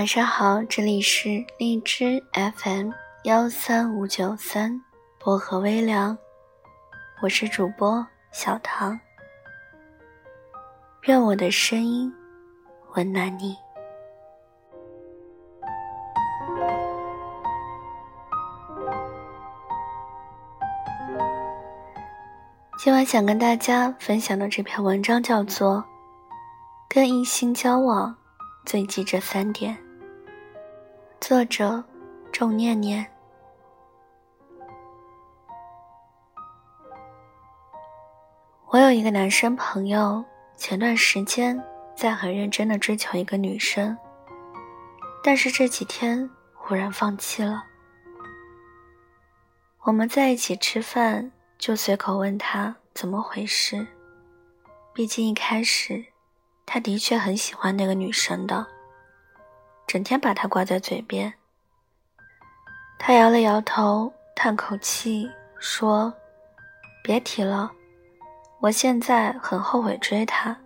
[0.00, 2.90] 晚上好，这里是荔枝 FM
[3.24, 4.82] 幺三五九三
[5.18, 6.16] 薄荷微凉，
[7.20, 8.98] 我是主播小唐。
[11.02, 12.10] 愿我的声音
[12.94, 13.54] 温暖你。
[22.78, 25.76] 今晚想跟大家分享的这篇文章叫做
[26.88, 28.10] 《跟异性交往》。
[28.64, 29.76] 最忌这三点。
[31.20, 31.84] 作者：
[32.32, 33.06] 仲念念。
[38.68, 40.24] 我有一个男生朋友，
[40.56, 41.62] 前段时间
[41.94, 43.96] 在很认真的追求一个女生，
[45.22, 47.64] 但是这几天忽然放弃了。
[49.82, 53.86] 我们在一起吃饭，就随口问他怎么回事，
[54.94, 56.02] 毕竟一开始。
[56.64, 58.66] 他的确很喜欢那个女生的，
[59.92, 61.34] 整天把她挂在嘴边。
[62.96, 66.14] 他摇了摇头，叹口气说
[67.02, 67.68] ：“别提了，
[68.60, 70.56] 我现在很后悔追她，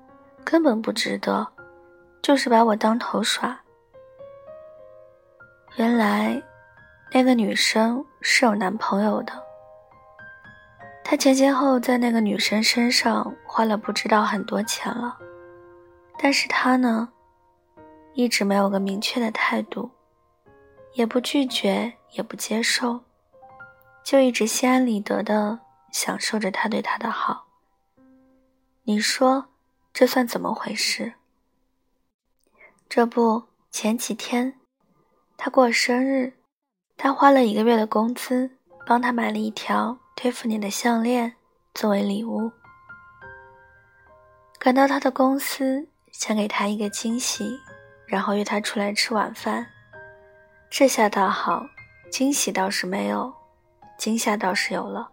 [0.45, 1.47] 根本不值得，
[2.21, 3.59] 就是把我当头耍。”
[5.77, 6.43] 原来，
[7.11, 9.33] 那个女生是有男朋友的。
[11.03, 15.17] 他前前后在那个女生身上花了不知道很多钱了。
[16.19, 17.09] 但是他呢，
[18.15, 19.91] 一直没有个明确的态度，
[20.95, 23.03] 也不拒绝，也不接受，
[24.05, 25.59] 就一直心安理得的
[25.93, 27.47] 享受着他对他的好。
[28.85, 29.47] 你说
[29.93, 31.15] 这算怎么回事？
[32.89, 34.61] 这不，前几天
[35.37, 36.35] 他过生日，
[36.97, 38.51] 他花了一个月的工资
[38.87, 41.35] 帮他买了一条蒂芙尼的项链
[41.75, 42.53] 作为礼物，
[44.59, 45.89] 赶到他的公司。
[46.17, 47.59] 想给他一个惊喜，
[48.07, 49.67] 然后约他出来吃晚饭。
[50.71, 51.67] 这下倒好，
[52.11, 53.33] 惊喜倒是没有，
[53.97, 55.09] 惊吓倒是有了。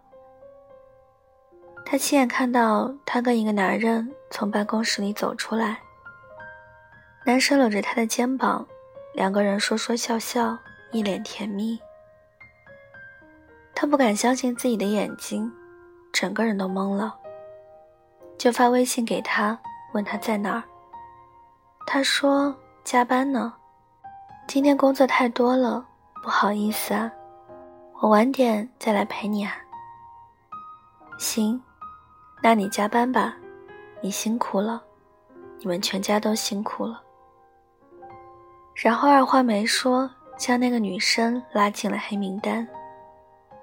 [1.84, 5.78] 他亲眼看到他跟一个男人从办公室里走出来，
[7.24, 8.66] 男生搂着他的肩膀，
[9.14, 10.56] 两个人说说笑笑，
[10.90, 11.78] 一脸甜蜜。
[13.74, 15.52] 他不敢相信自己的眼睛，
[16.12, 17.14] 整个人都懵了，
[18.38, 19.58] 就发微信给他，
[19.92, 20.62] 问他在哪儿。
[21.84, 22.54] 他说
[22.84, 23.54] ：“加班呢，
[24.48, 25.86] 今天工作太多了，
[26.22, 27.10] 不好意思啊，
[28.00, 29.56] 我晚点再来陪你啊。”
[31.16, 31.62] 行，
[32.42, 33.36] 那你加班吧，
[34.00, 34.82] 你辛苦了，
[35.58, 37.00] 你们全家都辛苦了。
[38.74, 42.66] 然后二话没说，将那个女生拉进了黑名单，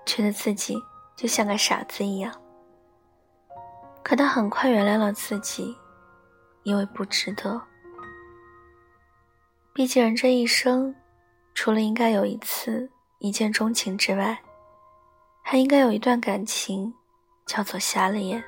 [0.05, 0.81] 觉得自己
[1.17, 2.33] 就像个傻子一样。
[4.01, 5.75] 可他很快原谅了自己，
[6.63, 7.61] 因为不值得。
[9.79, 10.93] 毕竟人这一生，
[11.53, 14.37] 除了应该有一次一见钟情之外，
[15.41, 16.93] 还应该有一段感情，
[17.45, 18.43] 叫做瞎了眼。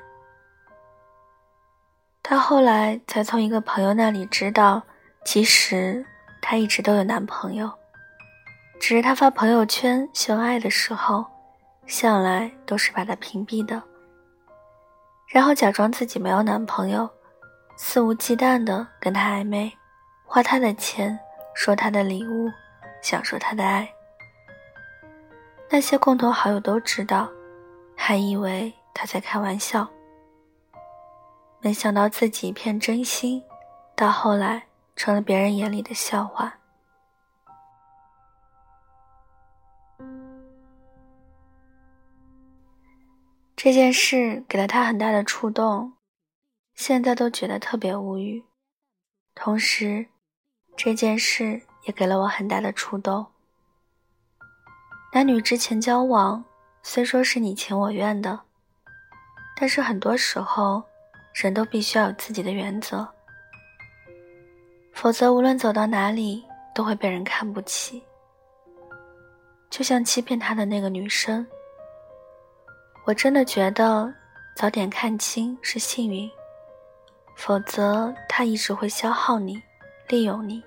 [2.22, 4.82] 她后来才从一个朋友那里知道，
[5.24, 6.04] 其实
[6.42, 7.72] 她一直都有男朋友，
[8.78, 11.24] 只是她发朋友圈秀爱的时候，
[11.86, 13.82] 向来都是把他屏蔽的，
[15.28, 17.08] 然后假装自己没有男朋友，
[17.78, 19.72] 肆无忌惮的跟他暧昧。
[20.34, 21.20] 花他的钱，
[21.52, 22.50] 收他的礼物，
[23.02, 23.86] 享受他的爱。
[25.68, 27.30] 那些共同好友都知道，
[27.94, 29.86] 还以为他在开玩笑。
[31.60, 33.44] 没想到自己一片真心，
[33.94, 34.62] 到后来
[34.96, 36.58] 成了别人眼里的笑话。
[43.54, 45.92] 这件事给了他很大的触动，
[46.74, 48.42] 现在都觉得特别无语，
[49.34, 50.06] 同时。
[50.76, 53.24] 这件事也给了我很大的触动。
[55.12, 56.42] 男女之前交往，
[56.82, 58.40] 虽说是你情我愿的，
[59.56, 60.82] 但是很多时候，
[61.34, 63.06] 人都必须要有自己的原则，
[64.92, 66.42] 否则无论走到哪里，
[66.74, 68.02] 都会被人看不起。
[69.70, 71.46] 就像欺骗他的那个女生，
[73.04, 74.12] 我真的觉得
[74.56, 76.30] 早点看清是幸运，
[77.36, 79.62] 否则他一直会消耗你。
[80.12, 80.62] 利用你，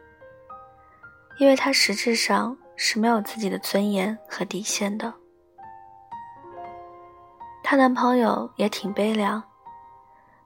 [1.38, 5.14] 因为他实质上是没有自己的尊严和底线的。
[7.64, 9.44] 她男朋友也挺悲凉，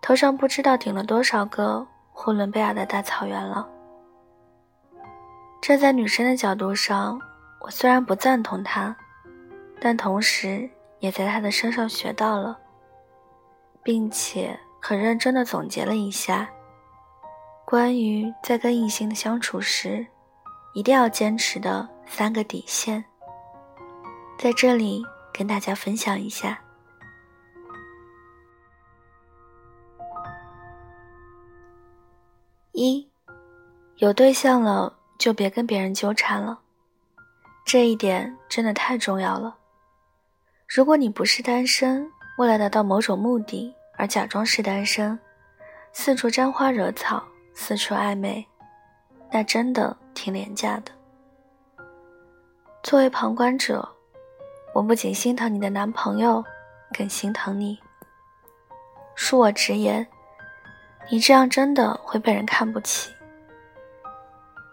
[0.02, 3.66] 头上不知道顶了多少个呼伦贝尔的大草原了。
[5.62, 7.18] 站在女生的角度上，
[7.62, 8.94] 我虽然不赞同他，
[9.80, 10.70] 但同时
[11.00, 12.60] 也在他的身上学到了，
[13.82, 16.50] 并且很认真的总结了一下。
[17.70, 20.04] 关于在跟异性相处时，
[20.74, 23.06] 一定要坚持的三个底线，
[24.40, 26.60] 在这里跟大家分享一下。
[32.72, 33.08] 一，
[33.98, 36.60] 有对象了就别跟别人纠缠了，
[37.64, 39.56] 这一点真的太重要了。
[40.68, 45.20] 如果你不是单身，为了达到某种目的而假装是单身，
[45.94, 47.24] 四处沾花惹草，
[47.62, 48.48] 四处暧昧，
[49.30, 50.92] 那真的挺廉价的。
[52.82, 53.88] 作为旁观者，
[54.74, 56.42] 我不仅心疼你的男朋友，
[56.98, 57.78] 更心疼你。
[59.14, 60.08] 恕我直言。
[61.12, 63.12] 你这样真的会被人看不起。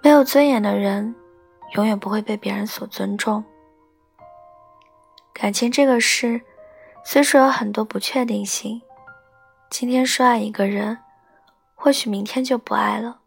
[0.01, 1.13] 没有尊严的人，
[1.75, 3.45] 永远不会被别人所尊重。
[5.33, 6.41] 感情这个事，
[7.05, 8.81] 虽说有很多不确定性，
[9.71, 10.97] 今天说爱一个人，
[11.77, 13.21] 或许明天就不爱了。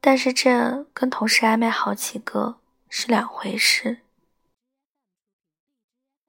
[0.00, 3.98] 但是这跟同时暧昧好几个是两回事。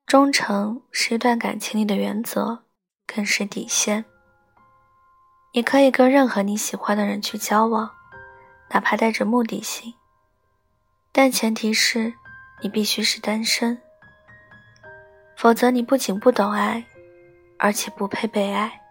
[0.07, 2.63] 忠诚是一段感情里的原则，
[3.05, 4.05] 更是底线。
[5.53, 7.91] 你可以跟任何你喜欢的人去交往，
[8.71, 9.93] 哪怕带着目的性，
[11.11, 12.11] 但前提是
[12.63, 13.79] 你必须是单身，
[15.37, 16.83] 否则你不仅不懂爱，
[17.59, 18.81] 而且不配被爱。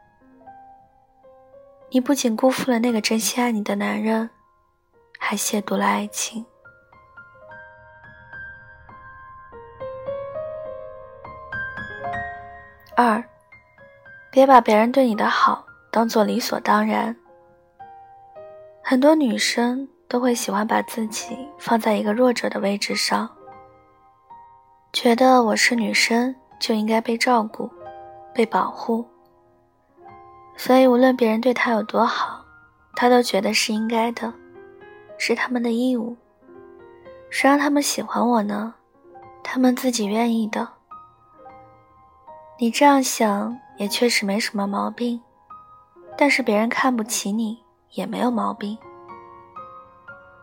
[1.90, 4.28] 你不仅辜负了那个真心爱你的男人，
[5.18, 6.44] 还亵渎了爱情。
[12.94, 13.24] 二，
[14.30, 15.64] 别把别人对你的好。
[15.90, 17.16] 当做理所当然，
[18.82, 23.28] 很多女生都会喜欢把自己放在一个弱者的位置上，
[24.92, 27.70] 觉得我是女生就应该被照顾、
[28.34, 29.04] 被保护，
[30.58, 32.44] 所以无论别人对他有多好，
[32.96, 34.34] 他都觉得是应该的，
[35.16, 36.16] 是他们的义务。
[37.30, 38.74] 谁让他们喜欢我呢？
[39.44, 40.68] 他们自己愿意的。
[42.58, 45.18] 你这样想也确实没什么毛病。
[46.16, 47.62] 但是别人看不起你
[47.92, 48.76] 也没有毛病。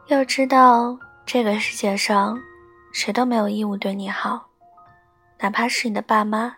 [0.07, 2.39] 要知道，这个世界上，
[2.93, 4.47] 谁都没有义务对你好，
[5.39, 6.55] 哪怕是你的爸妈。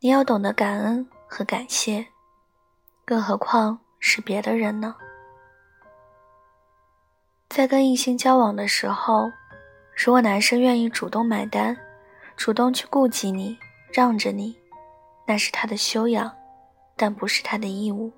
[0.00, 2.04] 你要懂得感恩和感谢，
[3.10, 4.94] 更何况是别的人呢？
[7.48, 9.28] 在跟异性交往的时候，
[9.96, 11.76] 如果男生愿意主动买单，
[12.36, 13.58] 主动去顾及你，
[13.92, 14.56] 让着你，
[15.26, 16.32] 那是他的修养。
[16.96, 18.12] 但不是他的义务。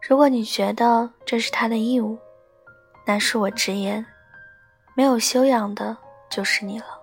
[0.00, 2.18] 如果你觉得这是他的义务，
[3.04, 4.06] 那恕我直言，
[4.94, 5.94] 没有修养的
[6.30, 6.99] 就是你了。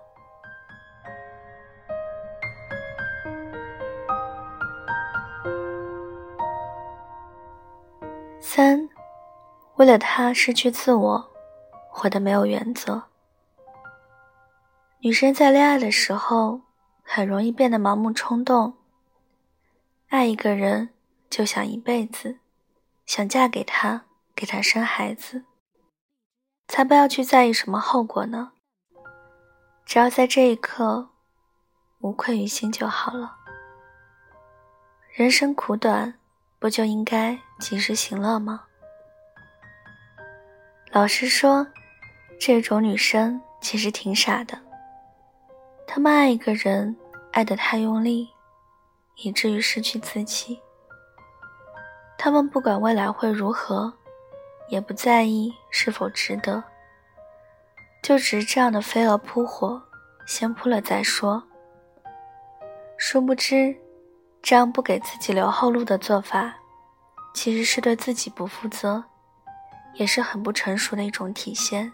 [9.78, 11.30] 为了他失去自我，
[11.88, 13.04] 活得没有原则。
[14.98, 16.62] 女生在恋爱的时候，
[17.04, 18.74] 很容易变得盲目冲动。
[20.08, 20.90] 爱一个人
[21.30, 22.40] 就想一辈子，
[23.06, 25.44] 想嫁给他，给他生孩子，
[26.66, 28.50] 才不要去在意什么后果呢？
[29.86, 31.10] 只要在这一刻
[32.00, 33.36] 无愧于心就好了。
[35.12, 36.18] 人生苦短，
[36.58, 38.64] 不就应该及时行乐吗？
[40.90, 41.66] 老实说，
[42.40, 44.58] 这种女生其实挺傻的，
[45.86, 46.96] 她们爱一个人
[47.32, 48.28] 爱得太用力。
[49.20, 50.60] 以至于失去自己。
[52.16, 53.92] 他们不管未来会如何，
[54.68, 56.62] 也不在意是否值得，
[58.00, 59.82] 就只是这样的飞蛾扑火，
[60.24, 61.42] 先扑了再说。
[62.96, 63.76] 殊不知，
[64.40, 66.54] 这样不给自己留后路的做法，
[67.34, 69.02] 其实是对自己不负责，
[69.98, 71.92] 也是很不成熟的一种体现。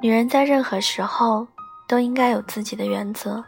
[0.00, 1.46] 女人在任何时候
[1.86, 3.44] 都应该有自己的原则。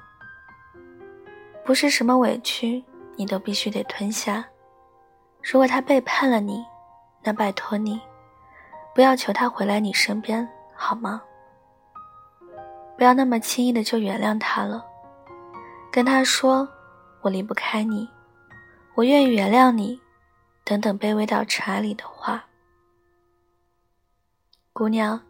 [1.64, 2.84] 不是什么委屈
[3.16, 4.44] 你都必须得吞下。
[5.42, 6.64] 如果他背叛了你，
[7.22, 8.00] 那拜托你，
[8.94, 11.22] 不要求他回来你身边，好吗？
[12.98, 14.84] 不要那么轻易的就原谅他了。
[15.90, 16.68] 跟他说
[17.22, 18.08] ：“我离不开你，
[18.94, 19.98] 我愿意原谅你。”
[20.64, 22.44] 等等卑微到茶里的话。
[24.72, 25.20] 姑娘，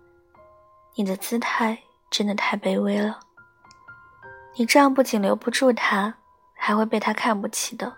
[0.95, 1.79] 你的姿态
[2.11, 3.21] 真的太卑微了。
[4.55, 6.15] 你这样不仅留不住他。
[6.65, 7.93] 还会被他看不起的。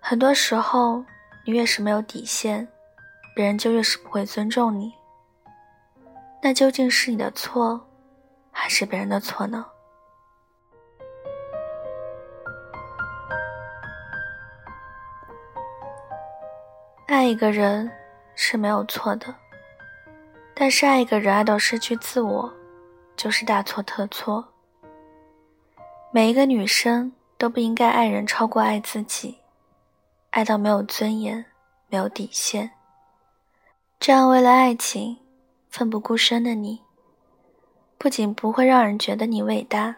[0.00, 1.04] 很多时候，
[1.44, 2.66] 你越是没有底线，
[3.36, 4.94] 别人就越是不会尊重你。
[6.42, 7.86] 那究竟是你的错，
[8.50, 9.66] 还是别人的错呢？
[17.18, 17.90] 爱一个人，
[18.36, 19.34] 是没有错的，
[20.54, 22.48] 但是爱一个人爱到失去自我，
[23.16, 24.46] 就是大错特错。
[26.12, 29.36] 每一个女生都不应该爱人超过爱自己，
[30.30, 31.44] 爱到没有尊严、
[31.88, 32.70] 没有底线。
[33.98, 35.18] 这样为了爱情
[35.68, 36.82] 奋不顾身的你，
[37.98, 39.96] 不仅不会让人觉得你伟大，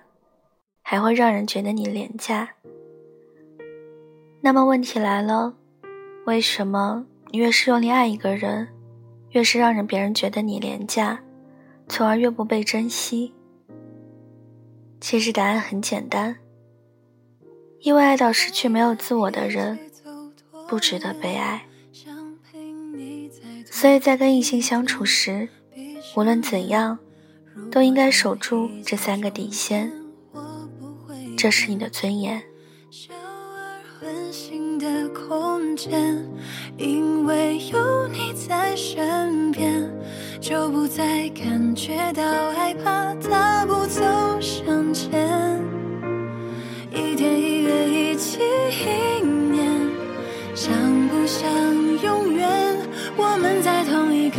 [0.81, 2.49] 还会让人觉得你廉价。
[4.41, 5.53] 那么问题来了，
[6.31, 8.69] 为什么你越是用力爱一个人，
[9.31, 11.21] 越是让人别人觉得你廉价，
[11.89, 13.35] 从而越不被珍惜？
[15.01, 16.37] 其实答案很简单，
[17.81, 19.77] 因为爱到失去没有自我的人，
[20.69, 21.67] 不值得被爱。
[23.69, 25.49] 所以在跟异性相处时，
[26.17, 27.01] 无论怎样，
[27.73, 29.91] 都应该守住这三个底线。
[31.37, 32.41] 这是你的尊严。
[34.81, 36.27] 的空间
[36.79, 39.89] 因为有你在身边。
[40.41, 42.23] 就不再感觉到
[42.53, 44.03] 害怕，大步走
[44.41, 45.63] 向前，
[46.91, 49.63] 一天一月一起一年，
[50.55, 50.73] 像
[51.09, 51.47] 不像
[52.03, 52.49] 永远？
[53.19, 54.39] 我们在同一个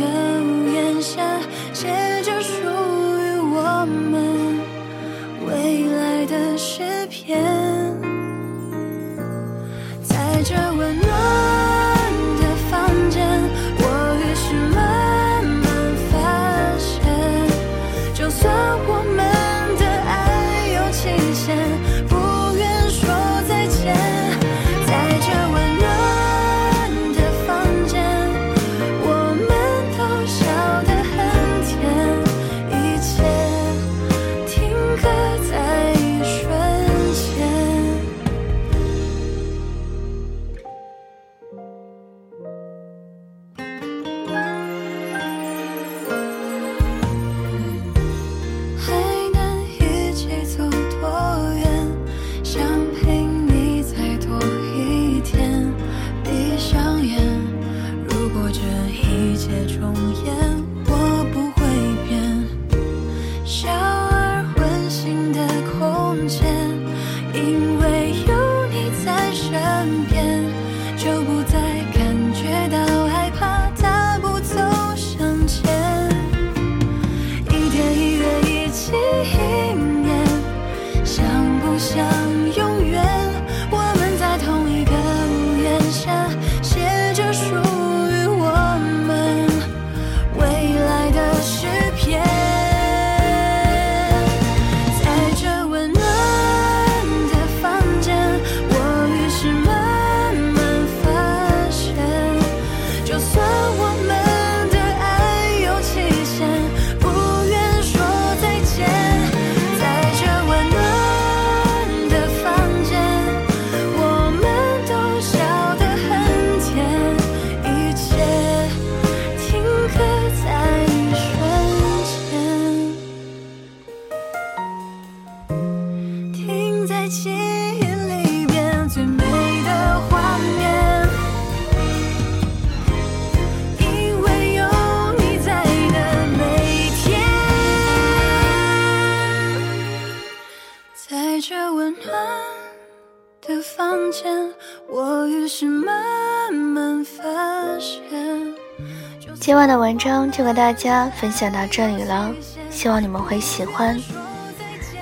[149.40, 152.30] 今晚的文章就和大家分享到这里了，
[152.70, 153.98] 希望你们会喜欢。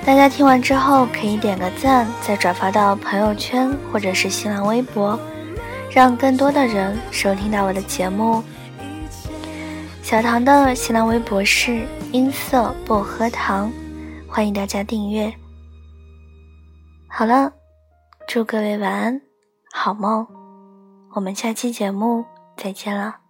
[0.05, 5.19] 大家听完之后可以点个赞，再转发到朋友圈或者是新浪微博，
[5.91, 8.41] 让更多的人收听到我的节目。
[10.01, 13.71] 小唐的新浪微博是音色薄荷糖，
[14.27, 15.31] 欢迎大家订阅。
[17.07, 17.51] 好了，
[18.33, 19.21] 祝各位晚安，
[19.73, 20.25] 好梦，
[21.15, 22.23] 我们下期节目
[22.55, 23.20] 再见了。